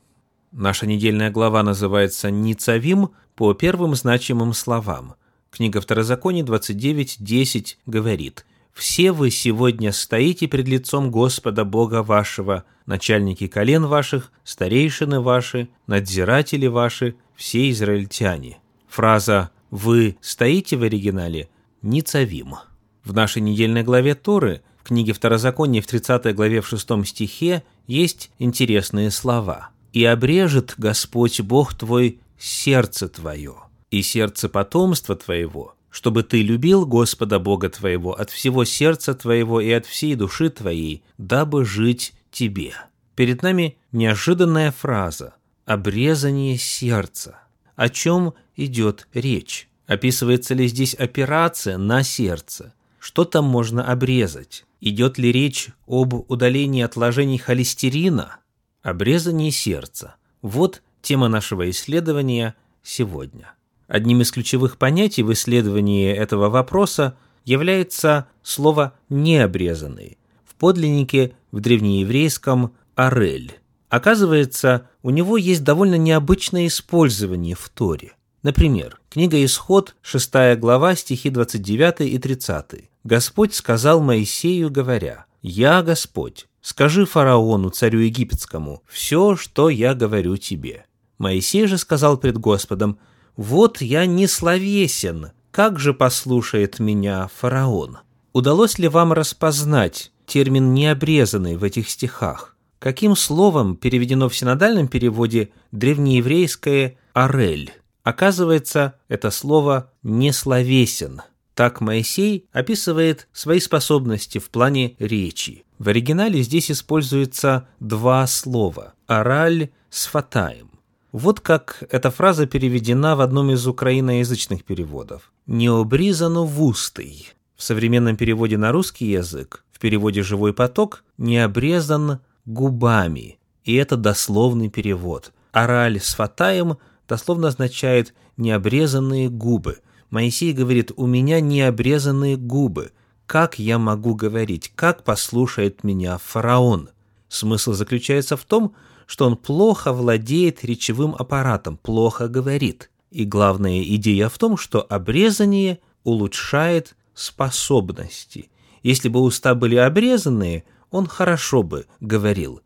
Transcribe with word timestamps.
Наша 0.52 0.86
недельная 0.86 1.32
глава 1.32 1.64
называется 1.64 2.30
«Ницавим» 2.32 3.10
по 3.36 3.54
первым 3.54 3.96
значимым 3.96 4.54
словам. 4.54 5.16
Книга 5.52 5.82
Второзаконий 5.82 6.44
29.10 6.44 7.76
говорит 7.86 8.46
«Все 8.72 9.12
вы 9.12 9.30
сегодня 9.32 9.92
стоите 9.92 10.48
пред 10.48 10.68
лицом 10.68 11.12
Господа 11.12 11.66
Бога 11.66 12.02
вашего, 12.02 12.64
начальники 12.86 13.48
колен 13.48 13.88
ваших, 13.88 14.32
старейшины 14.44 15.20
ваши, 15.20 15.68
надзиратели 15.88 16.68
ваши, 16.68 17.16
все 17.36 17.70
израильтяне». 17.72 18.60
Фраза 18.88 19.50
«Вы 19.72 20.18
стоите» 20.22 20.78
в 20.78 20.84
оригинале 20.84 21.50
Ницавим. 21.84 22.56
В 23.04 23.14
нашей 23.14 23.42
недельной 23.42 23.84
главе 23.84 24.16
Торы, 24.16 24.64
в 24.82 24.88
книге 24.88 25.12
Второзакония 25.12 25.82
в 25.82 25.88
30 25.88 26.34
главе 26.34 26.62
в 26.62 26.68
6 26.68 27.06
стихе, 27.06 27.64
есть 27.88 28.32
интересные 28.40 29.12
слова. 29.12 29.70
«И 29.92 30.06
обрежет 30.06 30.76
Господь 30.78 31.42
Бог 31.42 31.76
твой 31.76 32.22
сердце 32.40 33.10
твое, 33.10 33.56
и 33.92 34.02
сердце 34.02 34.48
потомства 34.48 35.16
твоего, 35.16 35.76
чтобы 35.90 36.24
ты 36.24 36.42
любил 36.42 36.86
Господа 36.86 37.38
Бога 37.38 37.70
твоего 37.70 38.14
от 38.14 38.30
всего 38.32 38.64
сердца 38.64 39.14
твоего 39.14 39.60
и 39.60 39.70
от 39.70 39.86
всей 39.86 40.16
души 40.16 40.50
твоей, 40.50 41.04
дабы 41.18 41.66
жить 41.66 42.14
тебе». 42.32 42.74
Перед 43.16 43.44
нами 43.44 43.78
неожиданная 43.92 44.72
фраза 44.72 45.36
«обрезание 45.66 46.58
сердца». 46.58 47.40
О 47.76 47.90
чем 47.90 48.34
идет 48.56 49.08
речь? 49.14 49.68
Описывается 49.88 50.54
ли 50.54 50.68
здесь 50.68 50.94
операция 50.94 51.78
на 51.78 52.04
сердце? 52.04 52.74
Что 53.00 53.26
там 53.26 53.46
можно 53.46 53.86
обрезать? 53.86 54.66
Идет 54.80 55.18
ли 55.18 55.32
речь 55.32 55.70
об 55.88 56.14
удалении 56.30 56.84
отложений 56.84 57.40
холестерина? 57.40 58.38
Обрезание 58.82 59.52
сердца. 59.52 60.16
Вот 60.42 60.82
тема 61.02 61.28
нашего 61.28 61.70
исследования 61.70 62.56
сегодня. 62.82 63.54
Одним 63.88 64.22
из 64.22 64.32
ключевых 64.32 64.78
понятий 64.78 65.24
в 65.24 65.34
исследовании 65.34 66.14
этого 66.14 66.50
вопроса 66.50 67.18
является 67.44 68.28
слово 68.42 68.94
«необрезанный». 69.10 70.18
В 70.46 70.56
подлиннике 70.56 71.34
в 71.52 71.60
древнееврейском 71.60 72.74
«арель». 72.96 73.60
Оказывается, 73.90 74.90
у 75.02 75.10
него 75.10 75.38
есть 75.38 75.64
довольно 75.64 75.96
необычное 75.96 76.68
использование 76.68 77.56
в 77.56 77.68
Торе– 77.68 78.14
Например, 78.44 79.00
книга 79.14 79.46
Исход, 79.46 79.96
6 80.02 80.58
глава, 80.58 80.96
стихи 80.96 81.30
29 81.30 82.02
и 82.02 82.18
30. 82.18 82.90
«Господь 83.04 83.54
сказал 83.54 84.02
Моисею, 84.02 84.72
говоря, 84.72 85.26
«Я 85.44 85.84
Господь, 85.84 86.48
скажи 86.62 87.06
фараону, 87.06 87.70
царю 87.70 88.00
египетскому, 88.00 88.82
все, 88.88 89.36
что 89.36 89.70
я 89.70 89.94
говорю 89.94 90.38
тебе». 90.38 90.86
Моисей 91.20 91.68
же 91.68 91.78
сказал 91.78 92.18
пред 92.18 92.40
Господом, 92.40 92.98
«Вот 93.36 93.82
я 93.82 94.08
не 94.08 94.26
словесен, 94.26 95.30
как 95.52 95.78
же 95.78 95.94
послушает 95.94 96.80
меня 96.80 97.30
фараон?» 97.36 98.00
Удалось 98.34 98.80
ли 98.80 98.88
вам 98.88 99.14
распознать 99.14 100.12
термин 100.26 100.74
«необрезанный» 100.74 101.56
в 101.56 101.64
этих 101.64 101.88
стихах? 101.88 102.58
Каким 102.80 103.16
словом 103.16 103.76
переведено 103.76 104.28
в 104.28 104.36
синодальном 104.36 104.88
переводе 104.88 105.50
древнееврейское 105.72 106.98
«арель»? 107.14 107.74
Оказывается, 108.04 108.96
это 109.08 109.32
слово 109.32 109.92
не 110.04 110.32
словесен. 110.34 111.22
Так 111.56 111.82
Моисей 111.82 112.48
описывает 112.52 113.28
свои 113.32 113.60
способности 113.60 114.40
в 114.40 114.50
плане 114.50 114.96
речи. 115.00 115.66
В 115.80 115.90
оригинале 115.90 116.42
здесь 116.42 116.72
используется 116.72 117.68
два 117.80 118.26
слова– 118.28 118.94
«ораль» 119.08 119.70
с 119.90 120.06
«фатаем». 120.06 120.72
Вот 121.12 121.42
как 121.42 121.84
эта 121.92 122.10
фраза 122.10 122.48
переведена 122.48 123.16
в 123.16 123.22
одном 123.22 123.52
из 123.52 123.68
украиноязычных 123.68 124.64
переводов. 124.64 125.32
«Необризано 125.46 126.42
в 126.42 126.64
устый». 126.64 127.30
В 127.56 127.62
современном 127.62 128.18
переводе 128.18 128.58
на 128.58 128.72
русский 128.72 129.06
язык, 129.12 129.64
в 129.72 129.80
переводе 129.80 130.24
«живой 130.24 130.54
поток» 130.54 131.04
не 131.18 131.38
обрезан 131.38 132.20
губами. 132.46 133.38
И 133.64 133.76
это 133.76 133.96
дословный 133.96 134.70
перевод. 134.70 135.32
«Ораль» 135.52 136.00
с 136.00 136.16
«фатаем» 136.16 136.78
дословно 137.14 137.50
означает 137.50 138.16
«необрезанные 138.38 139.30
губы». 139.30 139.82
Моисей 140.10 140.52
говорит 140.52 140.92
«у 140.96 141.06
меня 141.06 141.42
необрезанные 141.42 142.38
губы». 142.38 142.92
Как 143.28 143.60
я 143.60 143.78
могу 143.78 144.16
говорить? 144.16 144.72
Как 144.76 145.04
послушает 145.04 145.84
меня 145.84 146.18
фараон? 146.18 146.90
Смысл 147.30 147.74
заключается 147.74 148.36
в 148.36 148.44
том, 148.46 148.74
что 149.06 149.28
он 149.28 149.38
плохо 149.38 149.94
владеет 149.94 150.64
речевым 150.64 151.14
аппаратом, 151.14 151.78
плохо 151.78 152.28
говорит. 152.28 152.90
И 153.12 153.26
главная 153.26 153.84
идея 153.84 154.28
в 154.28 154.40
том, 154.40 154.58
что 154.58 154.82
обрезание 154.82 155.80
улучшает 156.04 156.96
способности. 157.14 158.50
Если 158.82 159.08
бы 159.08 159.20
уста 159.22 159.54
были 159.54 159.76
обрезанные, 159.76 160.64
он 160.90 161.06
хорошо 161.06 161.62
бы 161.62 161.86
говорил. 162.00 162.62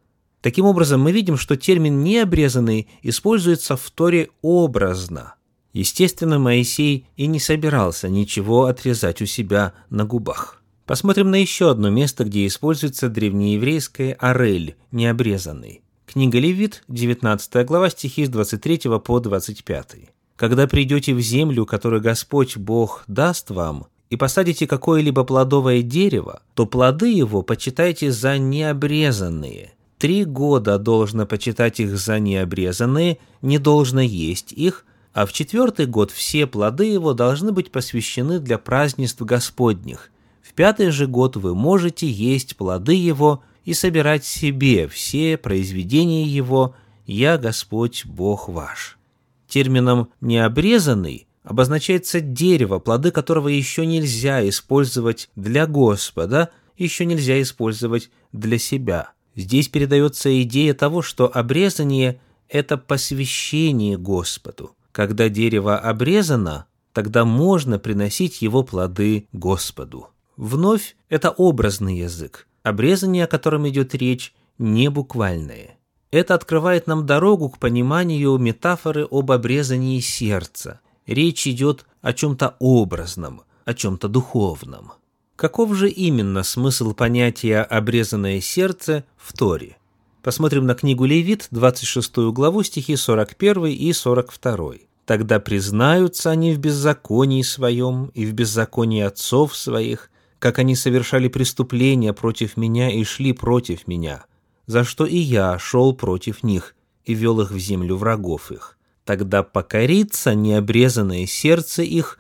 Таким 0.48 0.64
образом, 0.64 1.02
мы 1.02 1.12
видим, 1.12 1.36
что 1.36 1.58
термин 1.58 2.06
«необрезанный» 2.06 2.88
используется 3.02 3.76
в 3.76 3.92
Торе 3.92 4.30
образно. 4.42 5.36
Естественно, 5.74 6.40
Моисей 6.40 7.06
и 7.18 7.28
не 7.28 7.42
собирался 7.42 8.08
ничего 8.08 8.64
отрезать 8.64 9.22
у 9.22 9.26
себя 9.26 9.74
на 9.90 10.06
губах. 10.06 10.64
Посмотрим 10.86 11.32
на 11.32 11.36
еще 11.36 11.70
одно 11.70 11.90
место, 11.90 12.24
где 12.24 12.48
используется 12.48 13.10
древнееврейское 13.10 14.14
«арель»– 14.14 14.78
«необрезанный». 14.92 15.82
Книга 16.06 16.40
Левит, 16.40 16.86
19 16.88 17.66
глава, 17.66 17.90
стихи 17.90 18.26
с 18.26 18.30
23 18.30 18.84
по 19.04 19.20
25. 19.20 19.96
«Когда 20.38 20.66
придете 20.66 21.14
в 21.14 21.20
землю, 21.20 21.66
которую 21.66 22.02
Господь 22.02 22.56
Бог 22.56 23.04
даст 23.08 23.50
вам, 23.50 23.88
и 24.10 24.16
посадите 24.16 24.66
какое-либо 24.66 25.26
плодовое 25.26 25.82
дерево, 25.82 26.42
то 26.54 26.66
плоды 26.66 27.12
его 27.12 27.42
почитайте 27.42 28.14
за 28.14 28.38
необрезанные, 28.38 29.74
Три 29.98 30.26
года 30.26 30.78
должно 30.78 31.26
почитать 31.26 31.80
их 31.80 31.98
за 31.98 32.20
необрезанные, 32.20 33.18
не 33.42 33.58
должно 33.58 34.02
есть 34.02 34.52
их, 34.52 34.86
а 35.14 35.26
в 35.26 35.34
четвертый 35.34 35.88
год 35.88 36.12
все 36.12 36.46
плоды 36.46 36.86
его 36.86 37.14
должны 37.14 37.52
быть 37.52 37.72
посвящены 37.72 38.40
для 38.40 38.60
празднеств 38.60 39.22
Господних. 39.22 40.12
В 40.44 40.54
пятый 40.54 40.92
же 40.92 41.08
год 41.08 41.36
вы 41.36 41.56
можете 41.56 42.08
есть 42.08 42.58
плоды 42.58 42.94
его 42.94 43.44
и 43.66 43.74
собирать 43.74 44.24
себе 44.24 44.88
все 44.88 45.36
произведения 45.36 46.26
его, 46.26 46.76
я 47.08 47.40
Господь 47.40 48.06
Бог 48.06 48.50
ваш. 48.50 49.00
Термином 49.48 50.10
«необрезанный» 50.22 51.28
обозначается 51.44 52.22
дерево, 52.22 52.78
плоды 52.78 53.10
которого 53.10 53.48
еще 53.48 53.86
нельзя 53.86 54.48
использовать 54.48 55.30
для 55.36 55.66
Господа, 55.66 56.52
еще 56.78 57.06
нельзя 57.06 57.42
использовать 57.42 58.12
для 58.32 58.60
себя– 58.60 59.14
Здесь 59.38 59.70
передается 59.70 60.42
идея 60.42 60.74
того, 60.74 61.04
что 61.04 61.32
обрезание– 61.32 62.20
это 62.50 62.76
посвящение 62.76 63.96
Господу. 63.96 64.72
Когда 64.92 65.30
дерево 65.30 65.78
обрезано, 65.78 66.66
тогда 66.92 67.24
можно 67.24 67.78
приносить 67.78 68.42
его 68.42 68.64
плоды 68.64 69.28
Господу. 69.32 70.08
Вновь 70.38 70.98
это 71.08 71.30
образный 71.30 72.00
язык. 72.00 72.48
Обрезание, 72.64 73.26
о 73.26 73.28
котором 73.28 73.70
идет 73.70 73.94
речь, 73.94 74.34
не 74.58 74.90
буквальное. 74.90 75.78
Это 76.10 76.34
открывает 76.34 76.88
нам 76.88 77.06
дорогу 77.06 77.50
к 77.50 77.60
пониманию 77.60 78.36
метафоры 78.40 79.08
об 79.10 79.32
обрезании 79.32 80.00
сердца. 80.00 80.80
Речь 81.06 81.46
идет 81.46 81.86
о 82.02 82.12
чем-то 82.12 82.56
образном, 82.58 83.44
о 83.66 83.76
чем-то 83.76 84.08
духовном. 84.08 84.94
Каков 85.38 85.76
же 85.76 85.88
именно 85.88 86.42
смысл 86.42 86.96
понятия 86.96 87.62
«обрезанное 87.62 88.42
сердце» 88.42 89.04
в 89.18 89.34
Торе? 89.38 89.78
Посмотрим 90.24 90.66
на 90.66 90.74
книгу 90.74 91.06
Левит, 91.06 91.48
26 91.52 92.34
главу, 92.34 92.64
стихи 92.64 92.96
41 92.96 93.68
и 93.68 93.94
42. 93.94 94.74
«Тогда 95.06 95.40
признаются 95.40 96.32
они 96.32 96.54
в 96.54 96.58
беззаконии 96.58 97.44
своем 97.44 98.08
и 98.16 98.26
в 98.26 98.34
беззаконии 98.34 99.04
отцов 99.04 99.56
своих, 99.56 100.10
как 100.40 100.58
они 100.58 100.76
совершали 100.76 101.28
преступления 101.28 102.14
против 102.14 102.58
меня 102.58 102.90
и 102.90 103.04
шли 103.04 103.32
против 103.32 103.88
меня, 103.88 104.26
за 104.66 104.84
что 104.84 105.06
и 105.06 105.18
я 105.18 105.60
шел 105.60 105.94
против 105.94 106.42
них 106.42 106.74
и 107.06 107.14
вел 107.14 107.42
их 107.42 107.52
в 107.52 107.60
землю 107.60 107.96
врагов 107.96 108.52
их. 108.52 108.76
Тогда 109.06 109.44
покорится 109.44 110.34
необрезанное 110.34 111.28
сердце 111.28 111.84
их, 111.84 112.18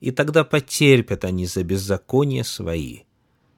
и 0.00 0.10
тогда 0.10 0.44
потерпят 0.44 1.24
они 1.24 1.46
за 1.46 1.62
беззаконие 1.62 2.44
свои. 2.44 3.00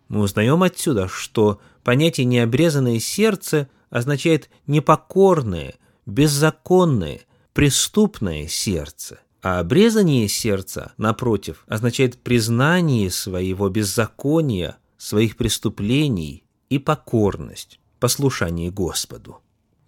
Мы 0.08 0.20
узнаем 0.20 0.62
отсюда, 0.62 1.08
что 1.08 1.60
понятие 1.84 2.26
«необрезанное 2.26 2.98
сердце» 2.98 3.68
означает 3.88 4.50
непокорное, 4.66 5.74
беззаконное, 6.06 7.20
преступное 7.52 8.48
сердце. 8.48 9.20
А 9.40 9.58
обрезание 9.58 10.28
сердца, 10.28 10.92
напротив, 10.98 11.64
означает 11.66 12.18
признание 12.18 13.10
своего 13.10 13.68
беззакония, 13.68 14.76
своих 14.98 15.36
преступлений 15.36 16.44
и 16.68 16.78
покорность, 16.78 17.80
послушание 17.98 18.70
Господу. 18.70 19.38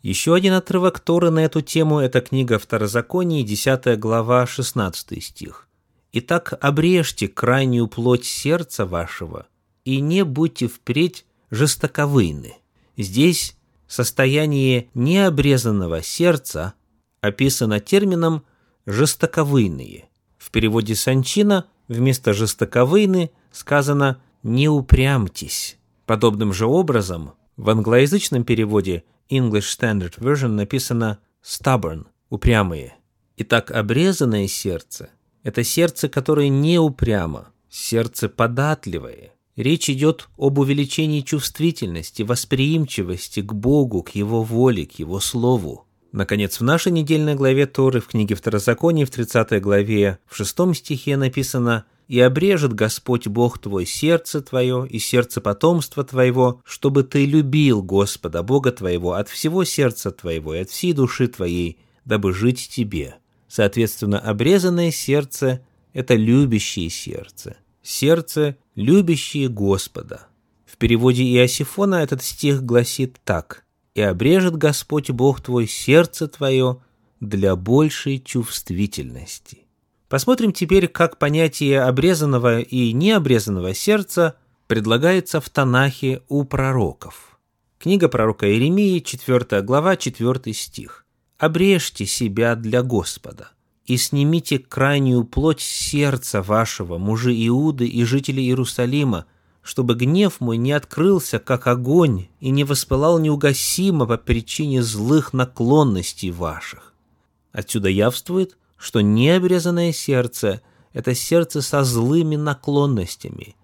Еще 0.03 0.35
один 0.35 0.55
отрывок 0.55 1.01
Торы 1.01 1.31
на 1.31 1.45
эту 1.45 1.61
тему– 1.61 1.99
это 2.01 2.21
книга 2.21 2.59
Второзакония, 2.59 3.43
10 3.45 3.99
глава, 3.99 4.47
16 4.47 5.23
стих. 5.23 5.69
«Итак, 6.17 6.55
обрежьте 6.61 7.27
крайнюю 7.27 7.89
плоть 7.89 8.25
сердца 8.25 8.87
вашего, 8.87 9.49
и 9.85 10.01
не 10.01 10.25
будьте 10.25 10.69
впредь 10.69 11.27
жестоковыйны». 11.51 12.55
Здесь 12.97 13.57
состояние 13.89 14.91
необрезанного 14.95 16.03
сердца 16.03 16.75
описано 17.21 17.81
термином 17.81 18.45
жестоковыйные. 18.87 20.09
В 20.39 20.53
переводе 20.53 20.95
Санчина 20.95 21.67
вместо 21.89 22.33
жестоковыйны 22.33 23.33
сказано 23.51 24.23
«не 24.45 24.69
упрямьтесь». 24.69 25.79
Подобным 26.07 26.53
же 26.53 26.67
образом 26.67 27.33
в 27.57 27.69
англоязычном 27.71 28.45
переводе 28.45 29.03
English 29.29 29.77
Standard 29.77 30.17
Version 30.21 30.51
написано 30.51 31.19
«stubborn»– 31.43 32.07
«упрямые». 32.31 32.95
Итак, 33.37 33.73
обрезанное 33.73 34.47
сердце– 34.47 35.11
это 35.45 35.63
сердце, 35.63 36.09
которое 36.09 36.49
не 36.49 36.79
упрямо, 36.81 37.53
сердце 37.71 38.29
податливое. 38.29 39.33
Речь 39.57 39.89
идет 39.89 40.29
об 40.37 40.59
увеличении 40.59 41.21
чувствительности, 41.21 42.23
восприимчивости 42.23 43.41
к 43.41 43.53
Богу, 43.53 44.03
к 44.03 44.11
Его 44.11 44.43
воле, 44.43 44.87
к 44.87 44.93
Его 44.99 45.21
Слову. 45.21 45.87
Наконец, 46.11 46.59
в 46.59 46.65
нашей 46.65 46.91
недельной 46.91 47.35
главе 47.35 47.67
Торы 47.67 48.01
в 48.01 48.09
книге 48.09 48.35
Второзакония 48.35 49.07
в 49.07 49.11
30 49.11 49.61
главе 49.61 50.19
в 50.27 50.37
6 50.37 50.75
стихе 50.75 51.17
написано 51.17 51.85
«И 52.09 52.19
обрежет 52.21 52.73
Господь 52.73 53.29
Бог 53.29 53.59
твой 53.59 53.87
сердце 53.87 54.41
твое 54.41 54.87
и 54.89 54.99
сердце 54.99 55.41
потомства 55.41 56.05
твоего, 56.05 56.63
чтобы 56.65 57.03
ты 57.03 57.27
любил 57.27 57.83
Господа 57.83 58.43
Бога 58.43 58.73
твоего 58.73 59.13
от 59.13 59.29
всего 59.29 59.65
сердца 59.65 60.11
твоего 60.11 60.55
и 60.55 60.61
от 60.61 60.71
всей 60.71 60.95
души 60.95 61.29
твоей, 61.29 61.79
дабы 62.05 62.33
жить 62.33 62.69
тебе». 62.71 63.17
Соответственно, 63.55 64.19
обрезанное 64.19 64.91
сердце– 64.91 65.65
это 65.93 66.17
любящее 66.17 66.91
сердце. 66.91 67.57
Сердце, 67.85 68.57
любящее 68.75 69.49
Господа. 69.49 70.27
В 70.67 70.77
переводе 70.77 71.23
Иосифона 71.23 72.03
этот 72.03 72.21
стих 72.21 72.65
гласит 72.65 73.21
так– 73.23 73.63
и 73.95 74.01
обрежет 74.01 74.57
Господь 74.57 75.13
Бог 75.13 75.41
твой 75.41 75.69
сердце 75.69 76.27
твое 76.27 76.83
для 77.21 77.55
большей 77.55 78.19
чувствительности. 78.19 79.59
Посмотрим 80.09 80.53
теперь, 80.53 80.89
как 80.89 81.21
понятие 81.21 81.83
обрезанного 81.83 82.59
и 82.59 82.93
необрезанного 82.93 83.73
сердца 83.73 84.35
предлагается 84.67 85.41
в 85.41 85.49
Танахе 85.49 86.23
у 86.29 86.43
пророков. 86.43 87.39
Книга 87.79 88.09
пророка 88.09 88.51
Иеремии, 88.51 88.99
4 88.99 89.63
глава, 89.63 89.97
4 89.97 90.53
стих. 90.53 91.04
«Обрежьте 91.39 92.07
себя 92.07 92.55
для 92.55 92.83
Господа, 92.83 93.51
и 93.87 93.97
снимите 93.97 94.59
крайнюю 94.59 95.25
плоть 95.25 95.61
сердца 95.61 96.43
вашего, 96.43 96.97
мужи 96.99 97.35
Иуды 97.49 97.87
и 97.87 98.05
жители 98.05 98.41
Иерусалима, 98.41 99.27
чтобы 99.63 99.95
гнев 99.95 100.41
мой 100.41 100.57
не 100.59 100.73
открылся, 100.73 101.39
как 101.39 101.67
огонь, 101.67 102.29
и 102.41 102.51
не 102.51 102.65
воспылал 102.65 103.19
неугасимо 103.19 104.07
по 104.07 104.17
причине 104.17 104.83
злых 104.83 105.33
наклонностей 105.33 106.31
ваших. 106.31 106.95
Отсюда 107.53 107.89
явствует, 107.89 108.57
что 108.77 109.01
необрезанное 109.01 109.93
сердце– 109.93 110.61
это 110.93 111.15
сердце 111.15 111.63
со 111.63 111.83
злыми 111.83 112.37
наклонностями. 112.37 113.57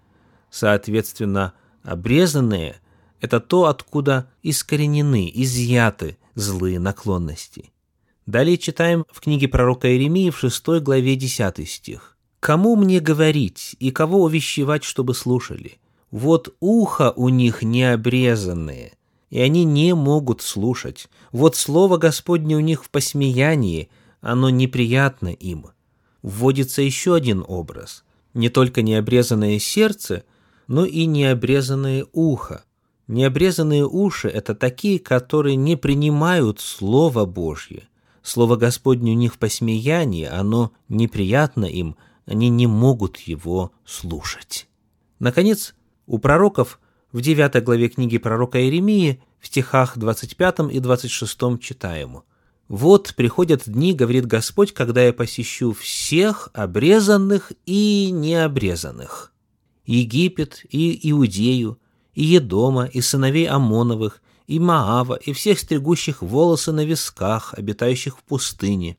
Соответственно, 0.49 1.53
обрезанное– 1.83 2.81
это 3.21 3.39
то, 3.39 3.67
откуда 3.67 4.29
искоренены, 4.41 5.31
изъяты 5.33 6.17
злые 6.33 6.79
наклонности. 6.79 7.71
Далее 8.25 8.57
читаем 8.57 9.05
в 9.11 9.21
книге 9.21 9.47
пророка 9.47 9.87
Иеремии 9.89 10.31
в 10.31 10.39
6 10.39 10.81
главе 10.81 11.15
10 11.15 11.69
стих. 11.69 12.17
«Кому 12.39 12.75
мне 12.75 12.99
говорить 12.99 13.75
и 13.79 13.91
кого 13.91 14.23
увещевать, 14.23 14.83
чтобы 14.83 15.13
слушали? 15.13 15.77
Вот 16.09 16.55
ухо 16.59 17.13
у 17.15 17.29
них 17.29 17.61
необрезанные, 17.61 18.93
и 19.29 19.39
они 19.39 19.63
не 19.63 19.93
могут 19.93 20.41
слушать. 20.41 21.07
Вот 21.31 21.55
слово 21.55 21.97
Господне 21.97 22.57
у 22.57 22.59
них 22.59 22.83
в 22.83 22.89
посмеянии, 22.89 23.89
оно 24.19 24.49
неприятно 24.49 25.29
им. 25.29 25.67
Вводится 26.23 26.81
еще 26.81 27.15
один 27.15 27.45
образ. 27.47 28.03
Не 28.33 28.49
только 28.49 28.81
необрезанное 28.81 29.59
сердце, 29.59 30.23
но 30.67 30.85
и 30.85 31.05
необрезанное 31.05 32.05
ухо. 32.13 32.63
Необрезанные 33.11 33.85
уши– 33.85 34.29
это 34.29 34.55
такие, 34.55 34.97
которые 34.97 35.57
не 35.57 35.75
принимают 35.75 36.61
Слово 36.61 37.25
Божье. 37.25 37.89
Слово 38.23 38.55
Господне 38.55 39.11
у 39.11 39.15
них 39.15 39.33
в 39.33 39.37
посмеянии, 39.37 40.23
оно 40.23 40.71
неприятно 40.87 41.65
им, 41.65 41.97
они 42.25 42.47
не 42.47 42.67
могут 42.67 43.17
его 43.17 43.73
слушать. 43.83 44.69
Наконец, 45.19 45.75
у 46.07 46.19
пророков 46.19 46.79
в 47.11 47.19
9 47.19 47.61
главе 47.65 47.89
книги 47.89 48.17
пророка 48.17 48.61
Иеремии 48.61 49.21
в 49.41 49.47
стихах 49.47 49.97
25 49.97 50.71
и 50.71 50.79
26 50.79 51.59
читаем 51.59 52.21
«Вот 52.69 53.13
приходят 53.17 53.63
дни, 53.65 53.91
говорит 53.91 54.25
Господь, 54.25 54.73
когда 54.73 55.03
я 55.03 55.11
посещу 55.11 55.73
всех 55.73 56.47
обрезанных 56.53 57.51
и 57.65 58.09
необрезанных, 58.09 59.33
Египет 59.85 60.61
и 60.69 60.97
Иудею, 61.11 61.77
и 62.13 62.23
Едома, 62.23 62.85
и 62.85 63.01
сыновей 63.01 63.47
Амоновых, 63.47 64.21
и 64.47 64.59
Маава, 64.59 65.15
и 65.15 65.33
всех 65.33 65.59
стригущих 65.59 66.21
волосы 66.21 66.71
на 66.71 66.83
висках, 66.83 67.53
обитающих 67.53 68.17
в 68.17 68.23
пустыне. 68.23 68.97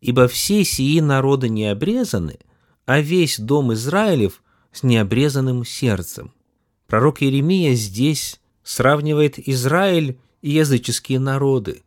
Ибо 0.00 0.28
все 0.28 0.64
сии 0.64 1.00
народы 1.00 1.48
не 1.48 1.66
обрезаны, 1.66 2.38
а 2.86 3.00
весь 3.00 3.38
дом 3.38 3.72
Израилев 3.74 4.42
с 4.72 4.82
необрезанным 4.82 5.64
сердцем. 5.64 6.32
Пророк 6.86 7.22
Иеремия 7.22 7.74
здесь 7.74 8.40
сравнивает 8.62 9.38
Израиль 9.38 10.18
и 10.42 10.50
языческие 10.50 11.20
народы 11.20 11.82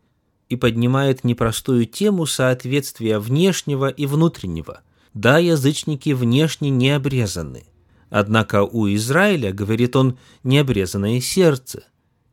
и 0.49 0.55
поднимает 0.55 1.23
непростую 1.23 1.85
тему 1.85 2.25
соответствия 2.25 3.19
внешнего 3.19 3.87
и 3.89 4.05
внутреннего. 4.05 4.81
Да, 5.13 5.37
язычники 5.37 6.11
внешне 6.11 6.69
не 6.69 6.91
обрезаны, 6.91 7.65
однако 8.11 8.63
у 8.63 8.87
Израиля, 8.93 9.51
говорит 9.51 9.95
он, 9.95 10.19
необрезанное 10.43 11.19
сердце. 11.19 11.85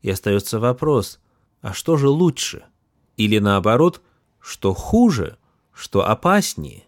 И 0.02 0.10
остается 0.10 0.60
вопрос, 0.60 1.20
а 1.62 1.72
что 1.72 1.96
же 1.96 2.08
лучше? 2.08 2.64
Или 3.16 3.38
наоборот, 3.38 4.02
что 4.40 4.74
хуже, 4.74 5.38
что 5.72 6.06
опаснее? 6.06 6.84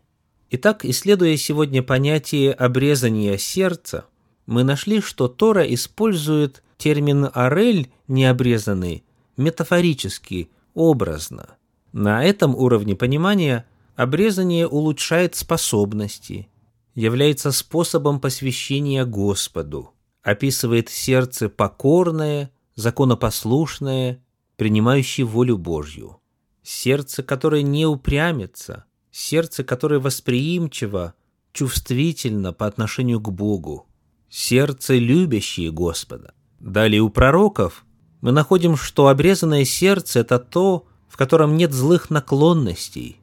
Итак, 0.50 0.84
исследуя 0.84 1.36
сегодня 1.36 1.82
понятие 1.82 2.52
обрезания 2.52 3.38
сердца, 3.38 4.04
мы 4.46 4.64
нашли, 4.64 5.00
что 5.00 5.28
Тора 5.28 5.62
использует 5.62 6.62
термин 6.76 7.30
«орель» 7.32 7.92
необрезанный 8.08 9.04
метафорически, 9.36 10.50
образно. 10.74 11.50
На 11.92 12.24
этом 12.24 12.56
уровне 12.56 12.96
понимания 12.96 13.66
обрезание 13.94 14.66
улучшает 14.66 15.36
способности, 15.36 16.48
является 16.94 17.52
способом 17.52 18.20
посвящения 18.20 19.04
Господу, 19.04 19.92
описывает 20.22 20.88
сердце 20.88 21.48
покорное, 21.48 22.50
законопослушное, 22.74 24.22
принимающее 24.56 25.26
волю 25.26 25.58
Божью. 25.58 26.20
Сердце, 26.62 27.22
которое 27.22 27.62
не 27.62 27.86
упрямится, 27.86 28.84
сердце, 29.10 29.64
которое 29.64 29.98
восприимчиво, 30.00 31.14
чувствительно 31.52 32.52
по 32.52 32.66
отношению 32.66 33.20
к 33.20 33.30
Богу 33.30 33.86
сердце, 34.30 34.94
любящее 34.94 35.70
Господа. 35.72 36.32
Далее 36.60 37.02
у 37.02 37.10
пророков 37.10 37.84
мы 38.22 38.32
находим, 38.32 38.76
что 38.76 39.08
обрезанное 39.08 39.64
сердце– 39.64 40.20
это 40.20 40.38
то, 40.38 40.86
в 41.08 41.16
котором 41.16 41.56
нет 41.56 41.72
злых 41.72 42.08
наклонностей. 42.08 43.19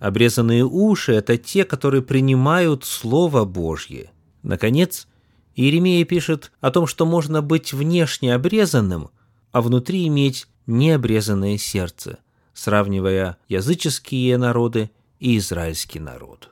Обрезанные 0.00 0.64
уши– 0.64 1.12
это 1.14 1.36
те, 1.36 1.64
которые 1.64 2.02
принимают 2.02 2.84
Слово 2.84 3.44
Божье. 3.44 4.10
Наконец, 4.42 5.06
Иеремия 5.54 6.04
пишет 6.06 6.52
о 6.60 6.70
том, 6.70 6.86
что 6.86 7.04
можно 7.04 7.42
быть 7.42 7.74
внешне 7.74 8.34
обрезанным, 8.34 9.10
а 9.52 9.60
внутри 9.60 10.06
иметь 10.06 10.48
необрезанное 10.66 11.58
сердце, 11.58 12.18
сравнивая 12.54 13.36
языческие 13.48 14.38
народы 14.38 14.90
и 15.18 15.36
израильский 15.36 16.00
народ. 16.00 16.48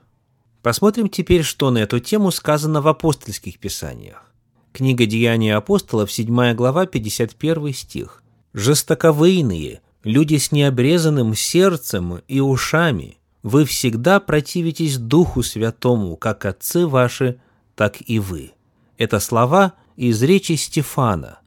Посмотрим 0.62 1.08
теперь, 1.08 1.42
что 1.42 1.70
на 1.70 1.78
эту 1.78 2.00
тему 2.00 2.30
сказано 2.30 2.82
в 2.82 2.88
апостольских 2.88 3.58
писаниях. 3.58 4.30
Книга 4.74 5.06
Деяния 5.06 5.56
апостолов, 5.56 6.12
7 6.12 6.52
глава, 6.52 6.84
51 6.84 7.72
стих. 7.72 8.22
«Жестоковыйные, 8.52 9.80
люди 10.04 10.36
с 10.36 10.52
необрезанным 10.52 11.34
сердцем 11.34 12.20
и 12.28 12.40
ушами, 12.40 13.18
вы 13.42 13.64
всегда 13.64 14.20
противитесь 14.20 14.98
Духу 14.98 15.42
Святому, 15.42 16.16
как 16.16 16.44
отцы 16.44 16.86
ваши, 16.86 17.40
так 17.74 17.96
и 18.06 18.18
вы». 18.18 18.52
Это 18.96 19.20
слова 19.20 19.74
из 19.96 20.22
речи 20.22 20.52
Стефана, 20.56 21.38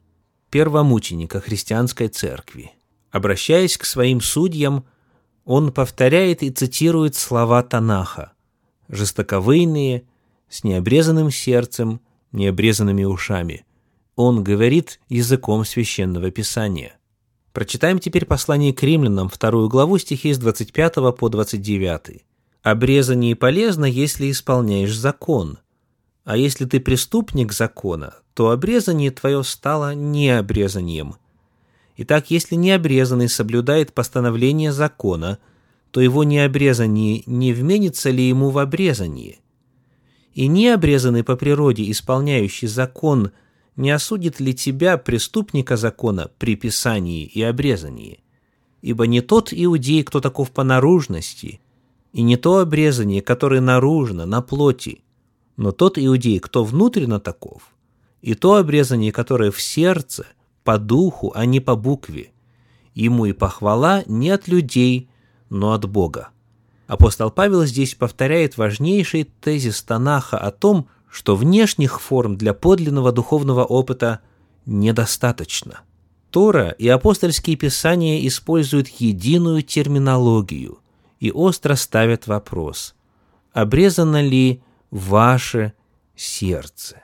первомученика 0.50 1.40
христианской 1.40 2.08
церкви. 2.08 2.72
Обращаясь 3.10 3.76
к 3.76 3.84
своим 3.84 4.20
судьям, 4.20 4.86
он 5.44 5.72
повторяет 5.72 6.42
и 6.42 6.50
цитирует 6.50 7.14
слова 7.14 7.62
Танаха 7.62 8.32
«жестоковыйные, 8.88 10.04
с 10.48 10.64
необрезанным 10.64 11.30
сердцем, 11.30 12.00
необрезанными 12.32 13.04
ушами». 13.04 13.64
Он 14.16 14.44
говорит 14.44 15.00
языком 15.08 15.64
священного 15.64 16.30
писания. 16.30 16.96
Прочитаем 17.52 17.98
теперь 17.98 18.24
послание 18.24 18.72
к 18.72 18.82
римлянам, 18.82 19.28
вторую 19.28 19.68
главу, 19.68 19.98
стихи 19.98 20.32
с 20.32 20.38
25 20.38 20.94
по 21.16 21.28
29. 21.28 22.24
«Обрезание 22.62 23.36
полезно, 23.36 23.84
если 23.84 24.30
исполняешь 24.30 24.96
закон, 24.96 25.58
а 26.24 26.36
если 26.36 26.64
ты 26.64 26.80
преступник 26.80 27.52
закона, 27.52 28.14
то 28.34 28.50
обрезание 28.50 29.10
твое 29.10 29.42
стало 29.44 29.94
необрезанием. 29.94 31.16
Итак, 31.96 32.30
если 32.30 32.54
необрезанный 32.54 33.28
соблюдает 33.28 33.92
постановление 33.92 34.72
закона, 34.72 35.38
то 35.90 36.00
его 36.00 36.24
необрезание 36.24 37.22
не 37.26 37.52
вменится 37.52 38.10
ли 38.10 38.26
ему 38.26 38.50
в 38.50 38.58
обрезание? 38.58 39.40
И 40.32 40.46
необрезанный 40.46 41.24
по 41.24 41.36
природе, 41.36 41.90
исполняющий 41.90 42.66
закон, 42.66 43.32
не 43.76 43.90
осудит 43.90 44.40
ли 44.40 44.54
тебя, 44.54 44.98
преступника 44.98 45.76
закона, 45.76 46.30
при 46.38 46.56
писании 46.56 47.24
и 47.24 47.42
обрезании? 47.42 48.20
Ибо 48.82 49.06
не 49.06 49.20
тот 49.20 49.48
иудей, 49.52 50.02
кто 50.02 50.20
таков 50.20 50.50
по 50.50 50.64
наружности, 50.64 51.60
и 52.12 52.22
не 52.22 52.36
то 52.36 52.58
обрезание, 52.58 53.22
которое 53.22 53.60
наружно, 53.60 54.26
на 54.26 54.42
плоти, 54.42 55.02
но 55.56 55.72
тот 55.72 55.98
иудей, 55.98 56.38
кто 56.40 56.64
внутренно 56.64 57.20
таков, 57.20 57.62
и 58.20 58.34
то 58.34 58.56
обрезание, 58.56 59.12
которое 59.12 59.50
в 59.50 59.60
сердце, 59.60 60.26
по 60.64 60.78
духу, 60.78 61.32
а 61.34 61.46
не 61.46 61.60
по 61.60 61.76
букве. 61.76 62.32
Ему 62.94 63.26
и 63.26 63.32
похвала 63.32 64.02
не 64.06 64.30
от 64.30 64.48
людей, 64.48 65.08
но 65.48 65.72
от 65.72 65.88
Бога. 65.88 66.28
Апостол 66.86 67.30
Павел 67.30 67.64
здесь 67.64 67.94
повторяет 67.94 68.58
важнейший 68.58 69.24
тезис 69.24 69.82
Танаха 69.82 70.36
о 70.36 70.50
том, 70.50 70.88
что 71.12 71.36
внешних 71.36 72.00
форм 72.00 72.36
для 72.36 72.54
подлинного 72.54 73.12
духовного 73.12 73.64
опыта 73.64 74.20
недостаточно. 74.64 75.80
Тора 76.30 76.70
и 76.70 76.88
апостольские 76.88 77.56
писания 77.56 78.26
используют 78.26 78.88
единую 78.88 79.62
терминологию 79.62 80.78
и 81.20 81.30
остро 81.30 81.74
ставят 81.74 82.26
вопрос, 82.26 82.94
обрезано 83.52 84.22
ли 84.22 84.62
ваше 84.90 85.74
сердце. 86.16 87.02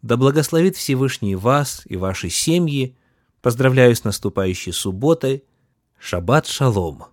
Да 0.00 0.16
благословит 0.16 0.76
Всевышний 0.76 1.34
вас 1.34 1.82
и 1.86 1.96
ваши 1.96 2.30
семьи. 2.30 2.96
Поздравляю 3.42 3.96
с 3.96 4.04
наступающей 4.04 4.72
субботой. 4.72 5.42
Шаббат 5.98 6.46
шалом. 6.46 7.06